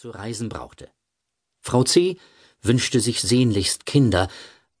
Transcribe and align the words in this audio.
zu 0.00 0.08
reisen 0.08 0.48
brauchte. 0.48 0.88
Frau 1.60 1.84
C. 1.84 2.16
wünschte 2.62 3.00
sich 3.00 3.20
sehnlichst 3.20 3.84
Kinder, 3.84 4.28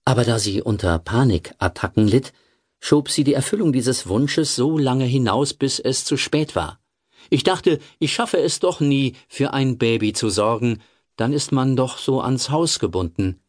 aber 0.06 0.24
da 0.24 0.38
sie 0.38 0.62
unter 0.62 0.98
Panikattacken 0.98 2.08
litt, 2.08 2.32
schob 2.78 3.10
sie 3.10 3.22
die 3.22 3.34
Erfüllung 3.34 3.70
dieses 3.70 4.08
Wunsches 4.08 4.56
so 4.56 4.78
lange 4.78 5.04
hinaus, 5.04 5.52
bis 5.52 5.78
es 5.78 6.06
zu 6.06 6.16
spät 6.16 6.56
war. 6.56 6.80
Ich 7.28 7.42
dachte, 7.42 7.80
ich 7.98 8.14
schaffe 8.14 8.38
es 8.38 8.60
doch 8.60 8.80
nie, 8.80 9.14
für 9.28 9.52
ein 9.52 9.76
Baby 9.76 10.14
zu 10.14 10.30
sorgen, 10.30 10.80
dann 11.16 11.34
ist 11.34 11.52
man 11.52 11.76
doch 11.76 11.98
so 11.98 12.22
ans 12.22 12.48
Haus 12.48 12.78
gebunden. 12.78 13.42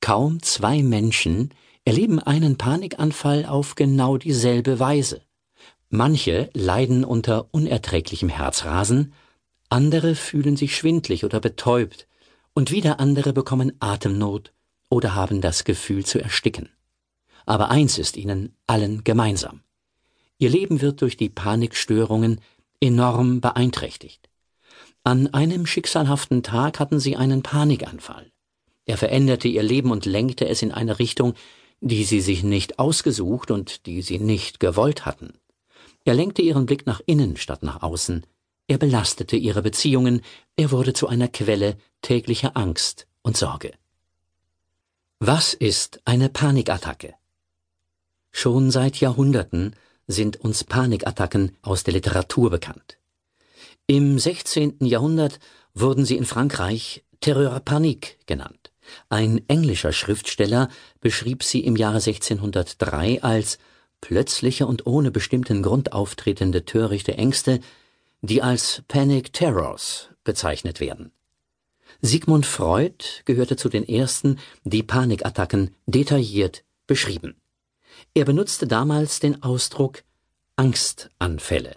Kaum 0.00 0.42
zwei 0.42 0.82
Menschen 0.82 1.54
erleben 1.84 2.18
einen 2.18 2.58
Panikanfall 2.58 3.46
auf 3.46 3.76
genau 3.76 4.16
dieselbe 4.16 4.80
Weise. 4.80 5.22
Manche 5.90 6.50
leiden 6.54 7.04
unter 7.04 7.46
unerträglichem 7.52 8.28
Herzrasen, 8.28 9.14
andere 9.70 10.14
fühlen 10.14 10.56
sich 10.56 10.76
schwindlig 10.76 11.24
oder 11.24 11.40
betäubt, 11.40 12.06
und 12.52 12.70
wieder 12.70 13.00
andere 13.00 13.32
bekommen 13.32 13.72
Atemnot 13.80 14.52
oder 14.90 15.14
haben 15.14 15.40
das 15.40 15.64
Gefühl 15.64 16.04
zu 16.04 16.20
ersticken. 16.20 16.68
Aber 17.46 17.70
eins 17.70 17.96
ist 17.98 18.16
ihnen 18.16 18.54
allen 18.66 19.04
gemeinsam. 19.04 19.62
Ihr 20.38 20.50
Leben 20.50 20.80
wird 20.80 21.00
durch 21.00 21.16
die 21.16 21.28
Panikstörungen 21.28 22.40
enorm 22.80 23.40
beeinträchtigt. 23.40 24.28
An 25.04 25.28
einem 25.32 25.66
schicksalhaften 25.66 26.42
Tag 26.42 26.80
hatten 26.80 26.98
sie 26.98 27.16
einen 27.16 27.42
Panikanfall. 27.42 28.30
Er 28.84 28.96
veränderte 28.96 29.48
ihr 29.48 29.62
Leben 29.62 29.90
und 29.90 30.04
lenkte 30.04 30.48
es 30.48 30.62
in 30.62 30.72
eine 30.72 30.98
Richtung, 30.98 31.34
die 31.80 32.04
sie 32.04 32.20
sich 32.20 32.42
nicht 32.42 32.78
ausgesucht 32.78 33.50
und 33.50 33.86
die 33.86 34.02
sie 34.02 34.18
nicht 34.18 34.60
gewollt 34.60 35.06
hatten. 35.06 35.34
Er 36.04 36.14
lenkte 36.14 36.42
ihren 36.42 36.66
Blick 36.66 36.86
nach 36.86 37.00
innen 37.06 37.36
statt 37.36 37.62
nach 37.62 37.82
außen, 37.82 38.24
er 38.70 38.78
belastete 38.78 39.36
ihre 39.36 39.62
Beziehungen, 39.62 40.22
er 40.54 40.70
wurde 40.70 40.92
zu 40.92 41.08
einer 41.08 41.26
Quelle 41.26 41.76
täglicher 42.02 42.56
Angst 42.56 43.08
und 43.22 43.36
Sorge. 43.36 43.72
Was 45.18 45.54
ist 45.54 46.00
eine 46.04 46.28
Panikattacke? 46.28 47.14
Schon 48.30 48.70
seit 48.70 49.00
Jahrhunderten 49.00 49.74
sind 50.06 50.40
uns 50.40 50.62
Panikattacken 50.62 51.56
aus 51.62 51.82
der 51.82 51.94
Literatur 51.94 52.48
bekannt. 52.48 52.98
Im 53.88 54.20
16. 54.20 54.76
Jahrhundert 54.86 55.40
wurden 55.74 56.04
sie 56.04 56.16
in 56.16 56.24
Frankreich 56.24 57.02
Terreur 57.18 57.58
panique 57.58 58.18
genannt. 58.26 58.70
Ein 59.08 59.42
englischer 59.48 59.92
Schriftsteller 59.92 60.68
beschrieb 61.00 61.42
sie 61.42 61.64
im 61.64 61.74
Jahre 61.74 61.96
1603 61.96 63.20
als 63.24 63.58
plötzliche 64.00 64.68
und 64.68 64.86
ohne 64.86 65.10
bestimmten 65.10 65.60
Grund 65.60 65.92
auftretende 65.92 66.64
törichte 66.64 67.16
Ängste, 67.16 67.58
die 68.22 68.42
als 68.42 68.82
Panic 68.88 69.32
Terrors 69.32 70.10
bezeichnet 70.24 70.80
werden. 70.80 71.12
Sigmund 72.02 72.46
Freud 72.46 73.04
gehörte 73.24 73.56
zu 73.56 73.68
den 73.68 73.86
ersten, 73.86 74.38
die 74.64 74.82
Panikattacken 74.82 75.74
detailliert 75.86 76.64
beschrieben. 76.86 77.36
Er 78.14 78.24
benutzte 78.24 78.66
damals 78.66 79.20
den 79.20 79.42
Ausdruck 79.42 80.02
Angstanfälle. 80.56 81.76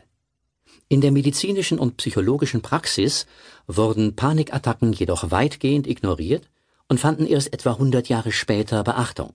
In 0.90 1.02
der 1.02 1.12
medizinischen 1.12 1.80
und 1.80 1.98
psychologischen 1.98 2.62
Praxis 2.62 3.26
wurden 3.68 4.16
Panikattacken 4.16 4.94
jedoch 4.94 5.32
weitgehend 5.32 5.88
ignoriert 5.88 6.50
und 6.88 7.00
fanden 7.00 7.26
erst 7.26 7.54
etwa 7.54 7.72
100 7.72 8.10
Jahre 8.10 8.32
später 8.32 8.84
Beachtung. 8.84 9.34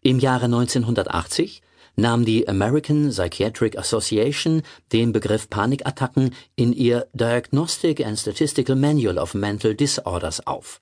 Im 0.00 0.18
Jahre 0.18 0.46
1980 0.46 1.62
nahm 1.96 2.24
die 2.24 2.48
American 2.48 3.10
Psychiatric 3.10 3.78
Association 3.78 4.62
den 4.92 5.12
Begriff 5.12 5.48
Panikattacken 5.50 6.34
in 6.56 6.72
ihr 6.72 7.06
Diagnostic 7.12 8.04
and 8.04 8.18
Statistical 8.18 8.76
Manual 8.76 9.18
of 9.18 9.34
Mental 9.34 9.74
Disorders 9.74 10.46
auf, 10.46 10.80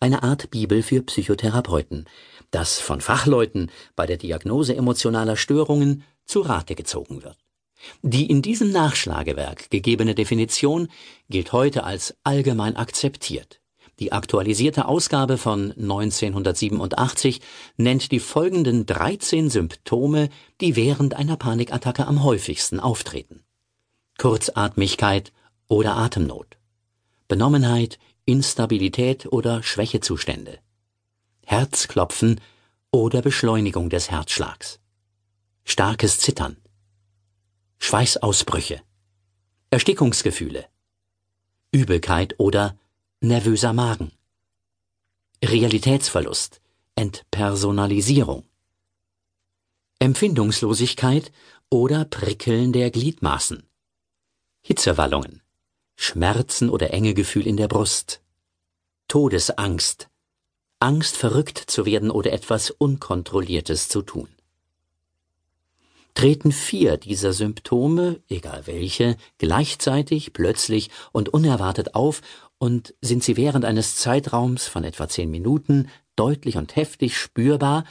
eine 0.00 0.22
Art 0.22 0.50
Bibel 0.50 0.82
für 0.82 1.02
Psychotherapeuten, 1.02 2.06
das 2.50 2.80
von 2.80 3.00
Fachleuten 3.00 3.70
bei 3.96 4.06
der 4.06 4.16
Diagnose 4.16 4.74
emotionaler 4.74 5.36
Störungen 5.36 6.04
zu 6.24 6.40
Rate 6.40 6.74
gezogen 6.74 7.22
wird. 7.22 7.36
Die 8.02 8.26
in 8.26 8.42
diesem 8.42 8.70
Nachschlagewerk 8.70 9.70
gegebene 9.70 10.14
Definition 10.14 10.88
gilt 11.28 11.52
heute 11.52 11.84
als 11.84 12.14
allgemein 12.24 12.76
akzeptiert. 12.76 13.59
Die 14.00 14.12
aktualisierte 14.12 14.86
Ausgabe 14.86 15.36
von 15.36 15.72
1987 15.72 17.42
nennt 17.76 18.10
die 18.12 18.18
folgenden 18.18 18.86
13 18.86 19.50
Symptome, 19.50 20.30
die 20.62 20.74
während 20.74 21.14
einer 21.14 21.36
Panikattacke 21.36 22.06
am 22.06 22.24
häufigsten 22.24 22.80
auftreten. 22.80 23.44
Kurzatmigkeit 24.16 25.32
oder 25.68 25.96
Atemnot, 25.96 26.56
Benommenheit, 27.28 27.98
Instabilität 28.24 29.26
oder 29.30 29.62
Schwächezustände, 29.62 30.60
Herzklopfen 31.44 32.40
oder 32.90 33.20
Beschleunigung 33.20 33.90
des 33.90 34.10
Herzschlags, 34.10 34.80
starkes 35.64 36.18
Zittern, 36.20 36.56
Schweißausbrüche, 37.78 38.80
Erstickungsgefühle, 39.68 40.64
Übelkeit 41.70 42.34
oder 42.38 42.78
nervöser 43.22 43.74
Magen. 43.74 44.12
Realitätsverlust, 45.44 46.62
Entpersonalisierung. 46.94 48.44
Empfindungslosigkeit 49.98 51.30
oder 51.68 52.06
Prickeln 52.06 52.72
der 52.72 52.90
Gliedmaßen. 52.90 53.62
Hitzewallungen, 54.62 55.42
Schmerzen 55.96 56.70
oder 56.70 56.94
Engegefühl 56.94 57.46
in 57.46 57.58
der 57.58 57.68
Brust. 57.68 58.22
Todesangst, 59.06 60.08
Angst 60.78 61.18
verrückt 61.18 61.58
zu 61.58 61.84
werden 61.84 62.10
oder 62.10 62.32
etwas 62.32 62.70
Unkontrolliertes 62.70 63.90
zu 63.90 64.00
tun. 64.00 64.28
Treten 66.14 66.52
vier 66.52 66.96
dieser 66.96 67.34
Symptome, 67.34 68.22
egal 68.28 68.66
welche, 68.66 69.16
gleichzeitig, 69.38 70.32
plötzlich 70.32 70.90
und 71.12 71.28
unerwartet 71.28 71.94
auf 71.94 72.22
und 72.60 72.94
sind 73.00 73.24
sie 73.24 73.38
während 73.38 73.64
eines 73.64 73.96
Zeitraums 73.96 74.68
von 74.68 74.84
etwa 74.84 75.08
zehn 75.08 75.30
Minuten 75.30 75.88
deutlich 76.14 76.58
und 76.58 76.76
heftig 76.76 77.16
spürbar, 77.16 77.84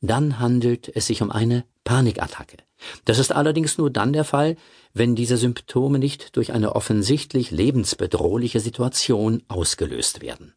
dann 0.00 0.40
handelt 0.40 0.94
es 0.94 1.06
sich 1.06 1.22
um 1.22 1.30
eine 1.30 1.64
Panikattacke. 1.84 2.56
Das 3.04 3.20
ist 3.20 3.32
allerdings 3.32 3.78
nur 3.78 3.88
dann 3.88 4.12
der 4.12 4.24
Fall, 4.24 4.56
wenn 4.92 5.14
diese 5.14 5.36
Symptome 5.36 6.00
nicht 6.00 6.36
durch 6.36 6.52
eine 6.52 6.74
offensichtlich 6.74 7.52
lebensbedrohliche 7.52 8.58
Situation 8.58 9.42
ausgelöst 9.46 10.20
werden. 10.20 10.54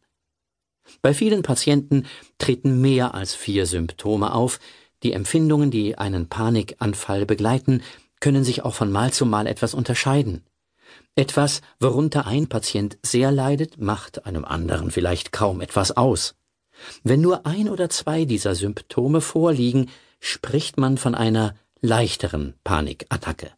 Bei 1.00 1.14
vielen 1.14 1.42
Patienten 1.42 2.06
treten 2.38 2.80
mehr 2.80 3.14
als 3.14 3.34
vier 3.36 3.66
Symptome 3.66 4.34
auf, 4.34 4.58
die 5.04 5.12
Empfindungen, 5.12 5.70
die 5.70 5.96
einen 5.96 6.28
Panikanfall 6.28 7.24
begleiten, 7.24 7.82
können 8.18 8.42
sich 8.42 8.64
auch 8.64 8.74
von 8.74 8.90
Mal 8.90 9.12
zu 9.12 9.24
Mal 9.26 9.46
etwas 9.46 9.74
unterscheiden. 9.74 10.44
Etwas, 11.16 11.60
worunter 11.80 12.26
ein 12.26 12.48
Patient 12.48 12.98
sehr 13.02 13.32
leidet, 13.32 13.78
macht 13.78 14.26
einem 14.26 14.44
anderen 14.44 14.90
vielleicht 14.90 15.32
kaum 15.32 15.60
etwas 15.60 15.96
aus. 15.96 16.34
Wenn 17.02 17.20
nur 17.20 17.46
ein 17.46 17.68
oder 17.68 17.90
zwei 17.90 18.24
dieser 18.24 18.54
Symptome 18.54 19.20
vorliegen, 19.20 19.90
spricht 20.20 20.78
man 20.78 20.98
von 20.98 21.14
einer 21.14 21.54
leichteren 21.80 22.54
Panikattacke. 22.64 23.50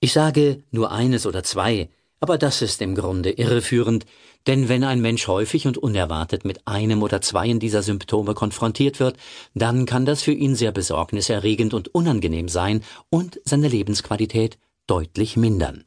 Ich 0.00 0.12
sage 0.12 0.62
nur 0.70 0.92
eines 0.92 1.26
oder 1.26 1.42
zwei, 1.42 1.88
aber 2.20 2.38
das 2.38 2.62
ist 2.62 2.82
im 2.82 2.94
Grunde 2.94 3.30
irreführend, 3.30 4.04
denn 4.46 4.68
wenn 4.68 4.82
ein 4.82 5.00
Mensch 5.00 5.28
häufig 5.28 5.66
und 5.66 5.78
unerwartet 5.78 6.44
mit 6.44 6.66
einem 6.66 7.02
oder 7.02 7.20
zweien 7.20 7.60
dieser 7.60 7.82
Symptome 7.82 8.34
konfrontiert 8.34 8.98
wird, 8.98 9.16
dann 9.54 9.86
kann 9.86 10.04
das 10.04 10.22
für 10.22 10.32
ihn 10.32 10.54
sehr 10.54 10.72
besorgniserregend 10.72 11.74
und 11.74 11.94
unangenehm 11.94 12.48
sein 12.48 12.82
und 13.10 13.40
seine 13.44 13.68
Lebensqualität 13.68 14.58
deutlich 14.86 15.36
mindern. 15.36 15.84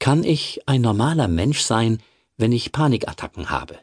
Kann 0.00 0.24
ich 0.24 0.62
ein 0.66 0.80
normaler 0.80 1.28
Mensch 1.28 1.60
sein, 1.60 1.98
wenn 2.38 2.52
ich 2.52 2.72
Panikattacken 2.72 3.50
habe? 3.50 3.78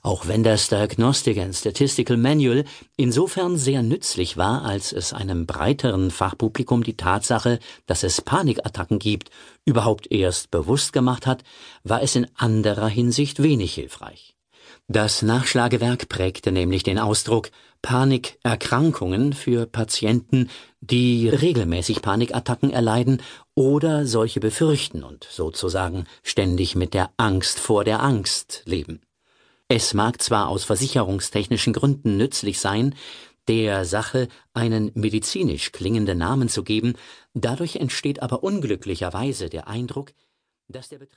Auch 0.00 0.28
wenn 0.28 0.42
das 0.42 0.68
Diagnostic 0.68 1.36
and 1.38 1.54
Statistical 1.54 2.16
Manual 2.16 2.64
insofern 2.96 3.58
sehr 3.58 3.82
nützlich 3.82 4.38
war, 4.38 4.64
als 4.64 4.92
es 4.92 5.12
einem 5.12 5.44
breiteren 5.44 6.10
Fachpublikum 6.10 6.82
die 6.82 6.96
Tatsache, 6.96 7.58
dass 7.84 8.02
es 8.02 8.22
Panikattacken 8.22 8.98
gibt, 8.98 9.30
überhaupt 9.66 10.10
erst 10.10 10.50
bewusst 10.50 10.94
gemacht 10.94 11.26
hat, 11.26 11.44
war 11.82 12.02
es 12.02 12.16
in 12.16 12.26
anderer 12.34 12.88
Hinsicht 12.88 13.42
wenig 13.42 13.74
hilfreich. 13.74 14.34
Das 14.88 15.20
Nachschlagewerk 15.20 16.08
prägte 16.08 16.50
nämlich 16.50 16.82
den 16.82 16.98
Ausdruck 16.98 17.50
Panikerkrankungen 17.84 19.34
für 19.34 19.66
Patienten, 19.66 20.48
die 20.80 21.28
regelmäßig 21.28 22.00
Panikattacken 22.00 22.70
erleiden 22.70 23.20
oder 23.54 24.06
solche 24.06 24.40
befürchten 24.40 25.04
und 25.04 25.28
sozusagen 25.30 26.06
ständig 26.22 26.76
mit 26.76 26.94
der 26.94 27.10
Angst 27.18 27.60
vor 27.60 27.84
der 27.84 28.02
Angst 28.02 28.62
leben. 28.64 29.02
Es 29.68 29.92
mag 29.92 30.22
zwar 30.22 30.48
aus 30.48 30.64
versicherungstechnischen 30.64 31.74
Gründen 31.74 32.16
nützlich 32.16 32.58
sein, 32.58 32.94
der 33.48 33.84
Sache 33.84 34.28
einen 34.54 34.90
medizinisch 34.94 35.70
klingenden 35.70 36.16
Namen 36.16 36.48
zu 36.48 36.64
geben, 36.64 36.94
dadurch 37.34 37.76
entsteht 37.76 38.22
aber 38.22 38.42
unglücklicherweise 38.42 39.50
der 39.50 39.68
Eindruck, 39.68 40.12
dass 40.68 40.88
der 40.88 40.96
Betreffende 40.98 41.12